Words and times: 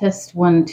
Test 0.00 0.34
one, 0.34 0.64
two. 0.64 0.68